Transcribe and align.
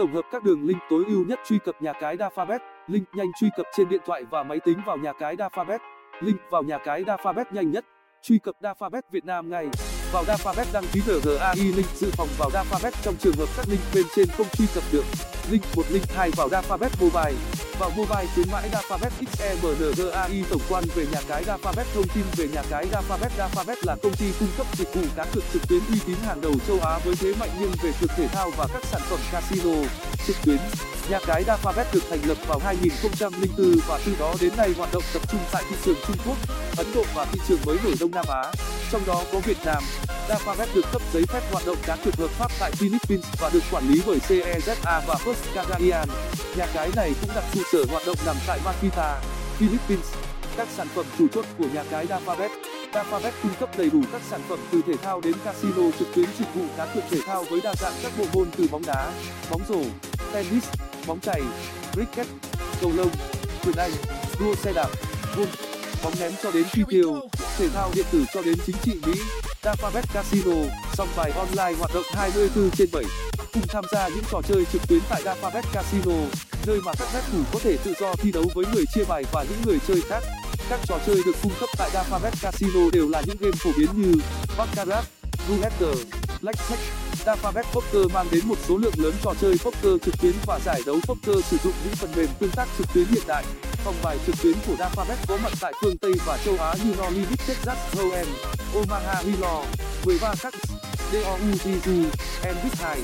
tổng 0.00 0.14
hợp 0.14 0.24
các 0.32 0.44
đường 0.44 0.66
link 0.66 0.78
tối 0.90 1.04
ưu 1.08 1.24
nhất 1.24 1.40
truy 1.48 1.58
cập 1.58 1.82
nhà 1.82 1.92
cái 1.92 2.16
Dafabet, 2.16 2.58
link 2.86 3.08
nhanh 3.14 3.26
truy 3.40 3.48
cập 3.56 3.66
trên 3.76 3.88
điện 3.88 4.00
thoại 4.06 4.24
và 4.30 4.42
máy 4.42 4.60
tính 4.60 4.78
vào 4.86 4.96
nhà 4.96 5.12
cái 5.12 5.36
Dafabet, 5.36 5.78
link 6.20 6.40
vào 6.50 6.62
nhà 6.62 6.78
cái 6.78 7.04
Dafabet 7.04 7.44
nhanh 7.50 7.70
nhất, 7.70 7.84
truy 8.22 8.38
cập 8.38 8.54
Dafabet 8.60 9.02
Việt 9.12 9.24
Nam 9.24 9.50
ngay. 9.50 9.68
Vào 10.12 10.24
Dafabet 10.24 10.64
đăng 10.72 10.84
ký 10.92 11.00
RGAI 11.00 11.72
link 11.76 11.88
dự 11.94 12.10
phòng 12.12 12.28
vào 12.38 12.50
Dafabet 12.50 12.90
trong 13.02 13.14
trường 13.18 13.34
hợp 13.38 13.48
các 13.56 13.66
link 13.68 13.80
bên 13.94 14.04
trên 14.16 14.26
không 14.36 14.46
truy 14.52 14.66
cập 14.74 14.84
được. 14.92 15.04
Link 15.50 15.62
1 15.76 15.82
link 15.90 16.04
2 16.16 16.30
vào 16.36 16.48
Dafabet 16.48 16.90
Mobile. 17.00 17.69
Vào 17.80 17.90
mobile 17.90 18.26
khuyến 18.34 18.50
mãi 18.52 18.68
Alphabet 18.72 19.12
XEMNGAI 19.32 20.44
tổng 20.50 20.60
quan 20.68 20.84
về 20.94 21.06
nhà 21.12 21.20
cái 21.28 21.44
Alphabet 21.48 21.86
thông 21.94 22.08
tin 22.14 22.24
về 22.36 22.48
nhà 22.54 22.62
cái 22.70 22.86
Alphabet 22.92 23.32
Alphabet 23.38 23.78
là 23.84 23.96
công 24.02 24.12
ty 24.16 24.26
cung 24.40 24.48
cấp 24.56 24.66
dịch 24.78 24.94
vụ 24.94 25.02
cá 25.16 25.24
cược 25.24 25.44
trực 25.52 25.68
tuyến 25.68 25.80
uy 25.88 25.98
tín 26.06 26.16
hàng 26.26 26.40
đầu 26.40 26.52
châu 26.66 26.80
Á 26.80 26.98
với 27.04 27.14
thế 27.16 27.34
mạnh 27.40 27.50
nghiêng 27.60 27.72
về 27.82 27.92
cược 28.00 28.10
thể 28.16 28.28
thao 28.28 28.50
và 28.56 28.66
các 28.72 28.84
sản 28.84 29.00
phẩm 29.04 29.18
casino 29.32 29.74
trực 30.26 30.36
tuyến. 30.44 30.58
Nhà 31.10 31.18
cái 31.26 31.44
Alphabet 31.48 31.86
được 31.94 32.02
thành 32.10 32.20
lập 32.24 32.38
vào 32.48 32.58
2004 32.64 33.76
và 33.88 34.00
từ 34.06 34.16
đó 34.20 34.34
đến 34.40 34.52
nay 34.56 34.74
hoạt 34.76 34.92
động 34.92 35.02
tập 35.12 35.22
trung 35.32 35.40
tại 35.52 35.64
thị 35.70 35.76
trường 35.84 35.96
Trung 36.06 36.16
Quốc, 36.26 36.36
Ấn 36.76 36.86
Độ 36.94 37.04
và 37.14 37.24
thị 37.32 37.40
trường 37.48 37.60
mới 37.66 37.78
nổi 37.84 37.94
Đông 38.00 38.10
Nam 38.10 38.24
Á, 38.28 38.52
trong 38.92 39.02
đó 39.06 39.22
có 39.32 39.38
Việt 39.38 39.58
Nam. 39.64 39.82
Alphabet 40.28 40.68
được 40.74 40.84
cấp 40.92 41.02
giấy 41.12 41.22
phép 41.28 41.40
hoạt 41.52 41.66
động 41.66 41.76
cá 41.86 41.96
cược 41.96 42.16
hợp 42.16 42.30
pháp 42.30 42.50
tại 42.60 42.72
Philippines 42.72 43.24
và 43.40 43.50
được 43.52 43.62
quản 43.70 43.88
lý 43.88 44.02
bởi 44.06 44.18
CEZA 44.28 45.00
và 45.06 45.14
First 45.24 45.54
Cagayan. 45.54 46.08
Nhà 46.56 46.66
cái 46.74 46.90
này 46.96 47.12
cũng 47.20 47.30
đặt 47.34 47.44
trụ 47.54 47.60
sở 47.72 47.84
hoạt 47.90 48.02
động 48.06 48.16
nằm 48.26 48.36
tại 48.46 48.60
Makita, 48.64 49.20
Philippines. 49.58 50.14
Các 50.56 50.68
sản 50.76 50.86
phẩm 50.94 51.06
chủ 51.18 51.26
chốt 51.34 51.44
của 51.58 51.64
nhà 51.74 51.84
cái 51.90 52.06
Alphabet 52.10 52.50
Alphabet 52.92 53.34
cung 53.42 53.52
cấp 53.60 53.70
đầy 53.78 53.90
đủ 53.90 54.00
các 54.12 54.20
sản 54.30 54.40
phẩm 54.48 54.58
từ 54.72 54.80
thể 54.86 54.96
thao 55.02 55.20
đến 55.20 55.34
casino 55.44 55.90
trực 55.98 56.08
tuyến 56.14 56.26
dịch 56.38 56.54
vụ 56.54 56.62
cá 56.76 56.86
cược 56.86 57.04
thể 57.10 57.18
thao 57.26 57.44
với 57.50 57.60
đa 57.60 57.74
dạng 57.74 57.92
các 58.02 58.12
bộ 58.18 58.24
môn 58.32 58.48
từ 58.56 58.66
bóng 58.70 58.82
đá, 58.86 59.12
bóng 59.50 59.60
rổ, 59.68 59.82
tennis, 60.32 60.64
bóng 61.06 61.20
chày, 61.20 61.42
cricket, 61.92 62.26
cầu 62.80 62.92
lông, 62.96 63.10
quyền 63.64 63.76
Anh, 63.76 63.90
đua 64.40 64.54
xe 64.54 64.72
đạp, 64.72 64.88
golf, 65.36 65.46
bóng 66.04 66.12
ném 66.20 66.32
cho 66.42 66.50
đến 66.50 66.64
phi 66.64 66.82
tiêu, 66.88 67.20
thể 67.58 67.68
thao 67.68 67.90
điện 67.94 68.06
tử 68.12 68.24
cho 68.34 68.42
đến 68.42 68.54
chính 68.66 68.76
trị 68.82 68.92
Mỹ. 69.06 69.12
Alphabet 69.62 70.04
Casino, 70.14 70.56
sòng 70.94 71.08
bài 71.16 71.30
online 71.30 71.78
hoạt 71.78 71.90
động 71.94 72.04
24 72.14 72.70
trên 72.70 72.88
7. 72.92 73.29
Cùng 73.52 73.66
tham 73.68 73.84
gia 73.92 74.08
những 74.08 74.24
trò 74.30 74.40
chơi 74.48 74.64
trực 74.72 74.88
tuyến 74.88 75.00
tại 75.08 75.22
Alphabet 75.26 75.64
Casino, 75.72 76.12
nơi 76.66 76.80
mà 76.84 76.92
các 76.98 77.08
bet 77.14 77.24
thủ 77.32 77.38
có 77.52 77.58
thể 77.62 77.76
tự 77.84 77.94
do 78.00 78.14
thi 78.14 78.32
đấu 78.32 78.44
với 78.54 78.64
người 78.74 78.84
chia 78.94 79.04
bài 79.04 79.24
và 79.32 79.42
những 79.42 79.62
người 79.66 79.78
chơi 79.88 80.00
khác. 80.08 80.20
Các 80.68 80.80
trò 80.86 80.98
chơi 81.06 81.16
được 81.26 81.36
cung 81.42 81.52
cấp 81.60 81.68
tại 81.78 81.90
Alphabet 81.94 82.34
Casino 82.42 82.80
đều 82.92 83.08
là 83.08 83.22
những 83.26 83.36
game 83.40 83.56
phổ 83.56 83.70
biến 83.78 83.88
như 83.96 84.14
Baccarat, 84.58 85.04
Roulette, 85.48 86.04
Blackjack. 86.40 86.78
Alphabet 87.26 87.64
Poker 87.72 88.12
mang 88.14 88.26
đến 88.30 88.40
một 88.46 88.58
số 88.68 88.76
lượng 88.76 88.94
lớn 88.96 89.14
trò 89.24 89.34
chơi 89.40 89.56
poker 89.64 90.02
trực 90.04 90.14
tuyến 90.20 90.32
và 90.46 90.58
giải 90.64 90.82
đấu 90.86 90.96
poker 91.02 91.44
sử 91.44 91.56
dụng 91.64 91.74
những 91.84 91.94
phần 91.94 92.10
mềm 92.16 92.28
tương 92.40 92.50
tác 92.50 92.68
trực 92.78 92.86
tuyến 92.94 93.04
hiện 93.06 93.22
đại. 93.26 93.44
Phòng 93.84 93.94
bài 94.02 94.18
trực 94.26 94.34
tuyến 94.42 94.54
của 94.66 94.74
Alphabet 94.78 95.18
có 95.28 95.38
mặt 95.42 95.52
tại 95.60 95.72
phương 95.82 95.98
Tây 95.98 96.12
và 96.26 96.38
châu 96.44 96.56
Á 96.58 96.74
như 96.84 96.90
North 96.90 97.48
Texas 97.48 97.78
Hold'em, 97.92 98.26
Omaha 98.74 99.22
Hilo, 99.22 99.64
13 100.04 100.34
các 100.42 100.54
DOUGU, 101.12 101.96
Envis 102.42 102.80
2. 102.80 103.00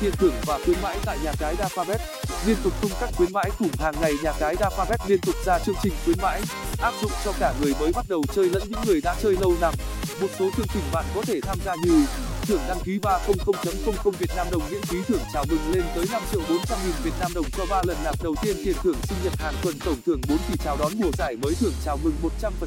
Tiền 0.00 0.12
thưởng 0.18 0.34
và 0.46 0.58
khuyến 0.64 0.76
mãi 0.82 0.98
tại 1.04 1.18
nhà 1.24 1.32
cái 1.38 1.54
Dafabet 1.56 1.98
liên 2.46 2.56
tục 2.64 2.72
tung 2.82 2.90
các 3.00 3.10
khuyến 3.16 3.32
mãi 3.32 3.50
khủng 3.58 3.70
hàng 3.78 3.94
ngày 4.00 4.12
nhà 4.22 4.32
cái 4.40 4.56
Dafabet 4.56 4.96
liên 5.06 5.20
tục 5.20 5.34
ra 5.44 5.58
chương 5.58 5.74
trình 5.82 5.92
khuyến 6.04 6.16
mãi 6.22 6.40
áp 6.82 6.94
dụng 7.02 7.10
cho 7.24 7.32
cả 7.40 7.54
người 7.60 7.74
mới 7.80 7.92
bắt 7.92 8.04
đầu 8.08 8.22
chơi 8.34 8.50
lẫn 8.50 8.62
những 8.68 8.80
người 8.86 9.00
đã 9.00 9.14
chơi 9.22 9.36
lâu 9.40 9.54
năm. 9.60 9.74
Một 10.20 10.26
số 10.38 10.50
chương 10.56 10.66
trình 10.74 10.82
bạn 10.92 11.04
có 11.14 11.22
thể 11.22 11.40
tham 11.40 11.58
gia 11.64 11.74
như 11.84 12.04
thưởng 12.42 12.60
đăng 12.68 12.80
ký 12.84 12.98
300.00 13.02 14.10
Việt 14.10 14.30
Nam 14.36 14.46
đồng 14.50 14.62
miễn 14.70 14.82
phí 14.82 14.98
thưởng 15.08 15.22
chào 15.32 15.44
mừng 15.48 15.72
lên 15.72 15.82
tới 15.94 16.06
5 16.12 16.22
triệu 16.32 16.40
400 16.48 16.78
nghìn 16.84 16.94
Việt 17.02 17.14
Nam 17.20 17.30
đồng 17.34 17.46
cho 17.56 17.66
3 17.70 17.82
lần 17.86 17.96
nạp 18.04 18.22
đầu 18.22 18.34
tiên 18.42 18.56
tiền 18.64 18.76
thưởng 18.82 18.96
sinh 19.02 19.18
nhật 19.24 19.32
hàng 19.38 19.54
tuần 19.62 19.74
tổng 19.84 19.98
thưởng 20.06 20.20
4 20.28 20.38
kỳ 20.48 20.54
chào 20.64 20.76
đón 20.80 20.92
mùa 20.98 21.10
giải 21.18 21.36
mới 21.42 21.54
thưởng 21.60 21.74
chào 21.84 21.98
mừng 22.04 22.14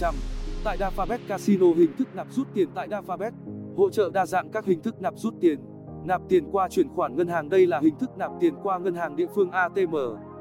100% 0.00 0.12
tại 0.64 0.78
Dafabet 0.78 1.18
Casino 1.28 1.66
hình 1.66 1.96
thức 1.98 2.08
nạp 2.14 2.26
rút 2.36 2.46
tiền 2.54 2.68
tại 2.74 2.88
Dafabet 2.88 3.30
hỗ 3.76 3.90
trợ 3.90 4.10
đa 4.14 4.26
dạng 4.26 4.50
các 4.50 4.64
hình 4.64 4.82
thức 4.82 5.00
nạp 5.00 5.14
rút 5.16 5.34
tiền. 5.40 5.60
Nạp 6.04 6.20
tiền 6.28 6.44
qua 6.52 6.68
chuyển 6.68 6.88
khoản 6.88 7.16
ngân 7.16 7.28
hàng 7.28 7.48
đây 7.48 7.66
là 7.66 7.80
hình 7.80 7.98
thức 7.98 8.10
nạp 8.16 8.30
tiền 8.40 8.54
qua 8.62 8.78
ngân 8.78 8.94
hàng 8.94 9.16
địa 9.16 9.26
phương 9.34 9.50
ATM 9.50 9.96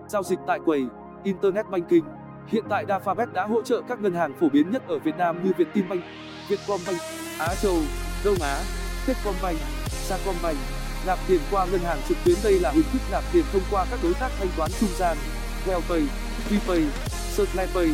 giao 0.08 0.24
dịch 0.24 0.40
tại 0.48 0.60
quầy 0.66 0.86
internet 1.24 1.66
banking. 1.72 2.06
Hiện 2.48 2.64
tại 2.70 2.86
Dafabet 2.86 3.34
đã 3.34 3.46
hỗ 3.46 3.62
trợ 3.62 3.82
các 3.88 4.02
ngân 4.02 4.14
hàng 4.14 4.34
phổ 4.40 4.50
biến 4.50 4.72
nhất 4.72 4.88
ở 4.88 5.00
Việt 5.00 5.18
Nam 5.18 5.44
như 5.44 5.52
Vietinbank, 5.58 6.04
Vietcombank, 6.50 7.00
Á 7.40 7.56
Châu, 7.62 7.76
Đông 8.26 8.36
Á, 8.42 8.60
Techcombank, 9.08 9.58
Sacombank. 9.88 10.58
Nạp 11.08 11.20
tiền 11.28 11.40
qua 11.52 11.66
ngân 11.72 11.80
hàng 11.80 11.98
trực 12.08 12.18
tuyến 12.26 12.36
đây 12.44 12.60
là 12.60 12.72
hình 12.72 12.86
thức 12.94 13.02
nạp 13.12 13.24
tiền 13.34 13.44
thông 13.54 13.62
qua 13.72 13.86
các 13.92 14.00
đối 14.04 14.14
tác 14.14 14.30
thanh 14.40 14.48
toán 14.58 14.72
trung 14.80 14.90
gian 14.98 15.18
Wellpay, 15.66 16.02
VPay, 16.50 16.84
Circlepay, 17.38 17.88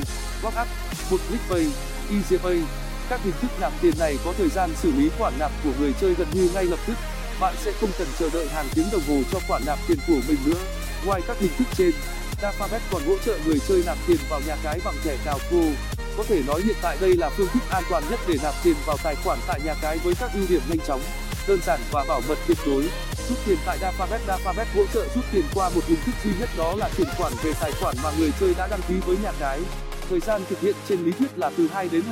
WhatsApp, 0.43 0.65
một 1.11 1.17
clickpay, 1.29 1.65
EasyPay 2.11 2.63
các 3.09 3.19
hình 3.23 3.33
thức 3.41 3.51
nạp 3.61 3.73
tiền 3.81 3.93
này 3.99 4.17
có 4.25 4.33
thời 4.37 4.49
gian 4.49 4.69
xử 4.81 4.91
lý 4.91 5.09
khoản 5.17 5.33
nạp 5.39 5.51
của 5.63 5.71
người 5.79 5.93
chơi 6.01 6.13
gần 6.13 6.27
như 6.33 6.49
ngay 6.53 6.63
lập 6.63 6.79
tức. 6.87 6.93
Bạn 7.39 7.55
sẽ 7.57 7.71
không 7.81 7.89
cần 7.97 8.07
chờ 8.19 8.29
đợi 8.33 8.47
hàng 8.47 8.65
tiếng 8.75 8.85
đồng 8.91 9.01
hồ 9.07 9.21
cho 9.31 9.39
khoản 9.47 9.61
nạp 9.65 9.79
tiền 9.87 9.97
của 10.07 10.19
mình 10.27 10.37
nữa. 10.45 10.59
Ngoài 11.05 11.21
các 11.27 11.37
hình 11.39 11.51
thức 11.57 11.67
trên, 11.77 11.91
dafabet 12.41 12.79
còn 12.91 13.01
hỗ 13.07 13.17
trợ 13.25 13.37
người 13.45 13.59
chơi 13.67 13.83
nạp 13.85 13.97
tiền 14.07 14.17
vào 14.29 14.41
nhà 14.47 14.57
cái 14.63 14.79
bằng 14.85 14.95
thẻ 15.03 15.17
cào 15.25 15.39
pro 15.49 15.57
có 16.17 16.25
thể 16.27 16.41
nói 16.47 16.61
hiện 16.65 16.75
tại 16.81 16.97
đây 17.01 17.15
là 17.15 17.29
phương 17.29 17.47
thức 17.47 17.63
an 17.69 17.83
toàn 17.89 18.03
nhất 18.09 18.19
để 18.27 18.35
nạp 18.43 18.53
tiền 18.63 18.75
vào 18.85 18.97
tài 19.03 19.15
khoản 19.15 19.39
tại 19.47 19.59
nhà 19.65 19.73
cái 19.81 19.97
với 19.97 20.13
các 20.19 20.31
ưu 20.33 20.43
điểm 20.49 20.61
nhanh 20.69 20.79
chóng, 20.87 21.01
đơn 21.47 21.59
giản 21.65 21.79
và 21.91 22.05
bảo 22.07 22.21
mật 22.27 22.37
tuyệt 22.47 22.57
đối. 22.65 22.83
Rút 23.29 23.37
tiền 23.45 23.57
tại 23.65 23.77
dafabet 23.81 24.19
dafabet 24.27 24.65
hỗ 24.75 24.85
trợ 24.93 25.07
rút 25.15 25.25
tiền 25.31 25.43
qua 25.53 25.69
một 25.69 25.81
hình 25.87 25.99
thức 26.05 26.15
duy 26.23 26.31
nhất 26.39 26.49
đó 26.57 26.75
là 26.77 26.89
chuyển 26.97 27.07
khoản 27.17 27.33
về 27.43 27.53
tài 27.61 27.71
khoản 27.71 27.95
mà 28.03 28.11
người 28.19 28.31
chơi 28.39 28.53
đã 28.57 28.67
đăng 28.67 28.81
ký 28.87 28.93
với 29.05 29.17
nhà 29.23 29.31
cái 29.39 29.59
thời 30.09 30.19
gian 30.19 30.41
thực 30.49 30.61
hiện 30.61 30.75
trên 30.87 30.99
lý 31.05 31.11
thuyết 31.11 31.37
là 31.37 31.51
từ 31.57 31.69
đến 31.91 32.03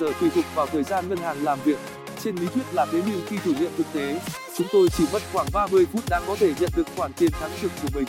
giờ 0.00 0.12
tùy 0.20 0.30
thuộc 0.34 0.44
vào 0.54 0.66
thời 0.66 0.82
gian 0.82 1.08
ngân 1.08 1.18
hàng 1.18 1.44
làm 1.44 1.58
việc. 1.64 1.78
Trên 2.22 2.36
lý 2.36 2.46
thuyết 2.54 2.62
là 2.72 2.86
thế 2.92 3.02
nhưng 3.06 3.20
khi 3.26 3.38
thử 3.38 3.52
nghiệm 3.52 3.70
thực 3.76 3.86
tế, 3.92 4.20
chúng 4.56 4.66
tôi 4.72 4.88
chỉ 4.96 5.04
mất 5.12 5.22
khoảng 5.32 5.46
phút 5.92 6.02
đã 6.10 6.20
có 6.26 6.36
thể 6.36 6.52
nhận 6.60 6.70
được 6.76 6.86
khoản 6.96 7.12
tiền 7.12 7.30
thắng 7.30 7.50
thực 7.62 7.72
của 7.82 7.88
mình. 7.94 8.04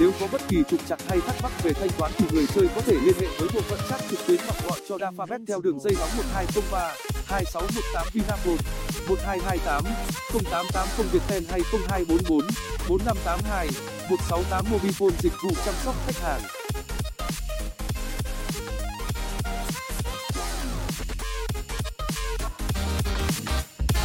Nếu 0.00 0.10
có 0.20 0.26
bất 0.32 0.40
kỳ 0.48 0.62
trục 0.70 0.80
trặc 0.88 0.98
hay 1.08 1.20
thắc 1.20 1.34
mắc 1.42 1.52
về 1.62 1.72
thanh 1.72 1.88
toán 1.98 2.12
thì 2.18 2.26
người 2.32 2.46
chơi 2.54 2.68
có 2.74 2.80
thể 2.80 2.92
liên 2.92 3.14
hệ 3.20 3.26
với 3.38 3.48
bộ 3.54 3.60
phận 3.60 3.78
chat 3.90 4.00
trực 4.10 4.18
tuyến 4.26 4.40
hoặc 4.46 4.68
gọi 4.68 4.80
cho 4.88 4.96
Dafabet 4.96 5.46
theo 5.46 5.60
đường 5.60 5.80
dây 5.80 5.92
nóng 6.00 6.16
1203 6.16 6.92
2618 7.26 8.06
Vinaphone 8.12 8.62
1228 9.08 9.84
0880 10.50 11.06
Viettel 11.12 11.42
hay 11.50 11.60
0244 11.88 12.38
4582 12.88 13.68
168 14.10 14.64
Mobifone 14.70 15.16
dịch 15.18 15.32
vụ 15.42 15.50
chăm 15.64 15.74
sóc 15.84 15.94
khách 16.06 16.22
hàng. 16.22 16.65